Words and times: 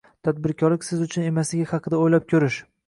Tadbirkorlik 0.27 0.87
siz 0.89 1.03
uchun 1.07 1.29
emasligi 1.29 1.69
haqida 1.75 2.03
oʻylab 2.09 2.29
koʻrish... 2.37 2.61